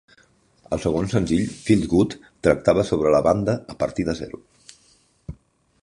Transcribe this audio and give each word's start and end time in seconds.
El 0.77 0.79
segon 0.85 1.09
senzill 1.11 1.43
"Feels 1.67 1.85
Good" 1.91 2.15
tractava 2.47 2.87
sobre 2.91 3.13
la 3.17 3.23
banda 3.31 3.57
'a 3.75 3.79
partir 3.85 4.07
de 4.09 4.17
zero'. 4.23 4.45